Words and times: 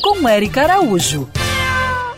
Com 0.00 0.28
Eric 0.28 0.60
Araújo. 0.60 1.28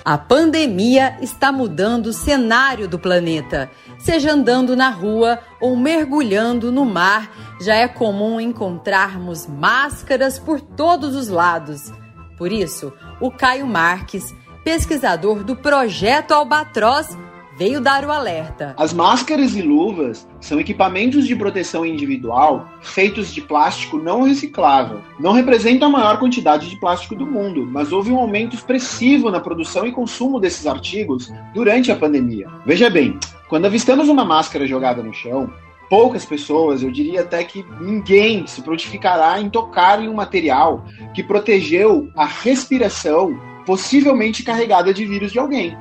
A 0.05 0.19
pandemia 0.19 1.17
está 1.23 1.51
mudando 1.51 2.09
o 2.09 2.13
cenário 2.13 2.87
do 2.87 2.99
planeta. 2.99 3.71
Seja 3.99 4.33
andando 4.33 4.77
na 4.77 4.91
rua 4.91 5.39
ou 5.63 5.75
mergulhando 5.79 6.71
no 6.71 6.85
mar, 6.85 7.31
já 7.59 7.75
é 7.75 7.89
comum 7.89 8.39
encontrarmos 8.39 9.47
máscaras 9.47 10.39
por 10.39 10.61
todos 10.61 11.17
os 11.17 11.29
lados. 11.29 11.91
Por 12.37 12.53
isso, 12.53 12.93
o 13.19 13.31
Caio 13.31 13.67
Marques, 13.67 14.35
pesquisador 14.63 15.43
do 15.43 15.57
Projeto 15.57 16.33
Albatroz, 16.33 17.17
veio 17.61 17.79
dar 17.79 18.07
o 18.07 18.11
alerta. 18.11 18.75
As 18.79 18.91
máscaras 18.95 19.55
e 19.55 19.61
luvas 19.61 20.27
são 20.41 20.59
equipamentos 20.59 21.27
de 21.27 21.37
proteção 21.37 21.85
individual 21.85 22.67
feitos 22.81 23.35
de 23.35 23.43
plástico 23.43 23.99
não 23.99 24.23
reciclável. 24.23 25.03
Não 25.19 25.33
representam 25.35 25.89
a 25.89 25.93
maior 25.93 26.19
quantidade 26.19 26.71
de 26.71 26.81
plástico 26.81 27.15
do 27.15 27.27
mundo, 27.27 27.69
mas 27.71 27.93
houve 27.93 28.11
um 28.11 28.19
aumento 28.19 28.57
expressivo 28.57 29.31
na 29.31 29.41
produção 29.41 29.87
e 29.87 29.93
consumo 29.93 30.41
desses 30.41 30.67
artigos 30.67 31.31
durante 31.53 31.93
a 31.93 31.97
pandemia. 31.97 32.49
Veja 32.65 32.89
bem, 32.89 33.19
quando 33.47 33.67
avistamos 33.67 34.09
uma 34.09 34.25
máscara 34.25 34.67
jogada 34.67 35.03
no 35.03 35.13
chão, 35.13 35.53
poucas 35.91 36.25
pessoas, 36.25 36.83
eu 36.83 36.91
diria 36.91 37.21
até 37.21 37.45
que 37.45 37.63
ninguém 37.79 38.47
se 38.47 38.63
prontificará 38.63 39.39
em 39.39 39.51
tocar 39.51 40.03
em 40.03 40.09
um 40.09 40.15
material 40.15 40.87
que 41.13 41.23
protegeu 41.23 42.09
a 42.17 42.25
respiração 42.25 43.39
possivelmente 43.67 44.43
carregada 44.43 44.95
de 44.95 45.05
vírus 45.05 45.31
de 45.31 45.39
alguém. 45.39 45.77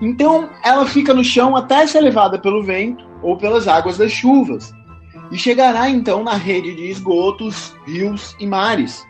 Então 0.00 0.50
ela 0.62 0.86
fica 0.86 1.14
no 1.14 1.24
chão 1.24 1.56
até 1.56 1.86
ser 1.86 2.00
levada 2.00 2.38
pelo 2.38 2.62
vento 2.62 3.04
ou 3.22 3.36
pelas 3.36 3.68
águas 3.68 3.96
das 3.96 4.12
chuvas 4.12 4.72
e 5.30 5.38
chegará 5.38 5.88
então 5.88 6.22
na 6.22 6.34
rede 6.34 6.74
de 6.74 6.90
esgotos, 6.90 7.74
rios 7.86 8.36
e 8.38 8.46
mares. 8.46 9.06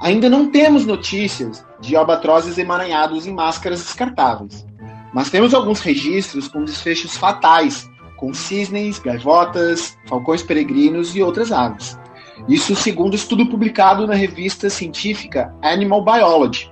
Ainda 0.00 0.28
não 0.28 0.50
temos 0.50 0.86
notícias 0.86 1.64
de 1.80 1.96
albatrozes 1.96 2.58
emaranhados 2.58 3.26
em 3.26 3.32
máscaras 3.32 3.80
descartáveis, 3.80 4.64
mas 5.12 5.30
temos 5.30 5.54
alguns 5.54 5.80
registros 5.80 6.46
com 6.48 6.64
desfechos 6.64 7.16
fatais, 7.16 7.90
com 8.16 8.32
cisnes, 8.34 8.98
gaivotas, 8.98 9.96
falcões 10.06 10.42
peregrinos 10.42 11.16
e 11.16 11.22
outras 11.22 11.50
aves. 11.50 11.98
Isso 12.48 12.76
segundo 12.76 13.16
estudo 13.16 13.46
publicado 13.46 14.06
na 14.06 14.14
revista 14.14 14.70
científica 14.70 15.52
Animal 15.62 16.04
Biology. 16.04 16.70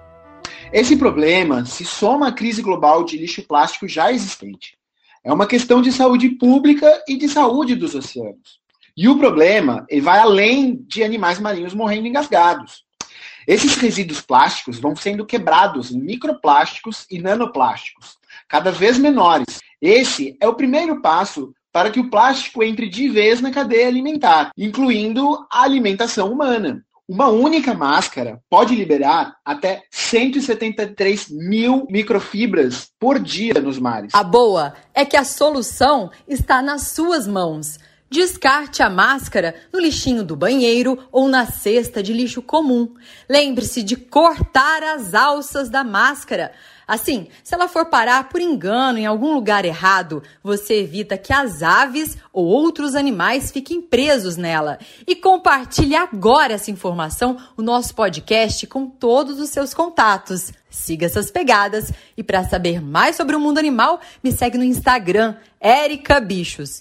Esse 0.73 0.97
problema 0.97 1.65
se 1.65 1.85
soma 1.85 2.29
à 2.29 2.33
crise 2.33 2.61
global 2.61 3.05
de 3.05 3.17
lixo 3.17 3.43
plástico 3.43 3.87
já 3.87 4.13
existente. 4.13 4.77
É 5.23 5.33
uma 5.33 5.47
questão 5.47 5.81
de 5.81 5.93
saúde 5.93 6.31
pública 6.31 7.03
e 7.09 7.17
de 7.17 7.29
saúde 7.29 7.75
dos 7.75 7.95
oceanos. 7.95 8.61
E 8.97 9.09
o 9.09 9.19
problema 9.19 9.87
vai 10.03 10.19
além 10.19 10.77
de 10.87 11.03
animais 11.03 11.39
marinhos 11.39 11.75
morrendo 11.75 12.09
engasgados. 12.09 12.85
Esses 13.47 13.77
resíduos 13.77 14.21
plásticos 14.21 14.79
vão 14.79 14.97
sendo 14.97 15.25
quebrados 15.27 15.93
em 15.93 16.01
microplásticos 16.01 17.07
e 17.11 17.21
nanoplásticos, 17.21 18.19
cada 18.49 18.73
vez 18.73 18.99
menores. 18.99 19.61
Esse 19.81 20.37
é 20.41 20.49
o 20.49 20.55
primeiro 20.55 21.01
passo 21.01 21.53
para 21.73 21.91
que 21.91 22.01
o 22.01 22.09
plástico 22.09 22.63
entre 22.63 22.89
de 22.89 23.09
vez 23.09 23.41
na 23.41 23.51
cadeia 23.51 23.87
alimentar, 23.87 24.51
incluindo 24.57 25.47
a 25.51 25.63
alimentação 25.63 26.33
humana. 26.33 26.86
Uma 27.09 27.29
única 27.29 27.73
máscara 27.73 28.41
pode 28.51 28.75
liberar 28.75 29.37
até 29.45 29.85
173 29.93 31.31
mil 31.31 31.87
microfibras 31.89 32.91
por 32.99 33.21
dia 33.21 33.61
nos 33.61 33.79
mares. 33.79 34.13
A 34.13 34.25
boa 34.25 34.75
é 34.93 35.05
que 35.05 35.17
a 35.17 35.25
solução 35.25 36.11
está 36.27 36.61
nas 36.61 36.89
suas 36.89 37.29
mãos. 37.29 37.79
Descarte 38.09 38.85
a 38.85 38.89
máscara 38.89 39.57
no 39.73 39.81
lixinho 39.81 40.23
do 40.23 40.37
banheiro 40.37 40.97
ou 41.11 41.29
na 41.29 41.45
cesta 41.45 42.01
de 42.03 42.13
lixo 42.13 42.41
comum. 42.41 42.95
Lembre-se 43.29 43.83
de 43.83 43.97
cortar 43.97 44.83
as 44.83 45.13
alças 45.13 45.69
da 45.69 45.83
máscara. 45.83 46.53
Assim, 46.87 47.27
se 47.43 47.53
ela 47.53 47.67
for 47.67 47.87
parar 47.87 48.29
por 48.29 48.41
engano 48.41 48.99
em 48.99 49.07
algum 49.07 49.35
lugar 49.35 49.65
errado, 49.65 50.23
você 50.41 50.83
evita 50.83 51.19
que 51.19 51.33
as 51.33 51.65
aves 51.65 52.17
ou 52.33 52.47
outros 52.47 52.95
animais 52.95 53.51
fiquem 53.51 53.83
presos 53.83 54.37
nela. 54.37 54.79
E 55.05 55.17
compartilhe 55.17 55.97
agora 55.97 56.55
essa 56.55 56.71
informação, 56.71 57.37
o 57.57 57.63
nosso 57.63 57.93
podcast, 57.93 58.69
com 58.69 58.87
todos 58.87 59.41
os 59.41 59.51
seus 59.51 59.75
contatos. 59.75 60.53
Siga 60.71 61.07
essas 61.07 61.29
pegadas 61.29 61.91
e 62.17 62.23
para 62.23 62.45
saber 62.45 62.81
mais 62.81 63.17
sobre 63.17 63.35
o 63.35 63.41
mundo 63.41 63.59
animal, 63.59 64.01
me 64.23 64.31
segue 64.31 64.57
no 64.57 64.65
Instagram, 64.65 65.35
Erica 65.61 66.21
Bichos. 66.21 66.81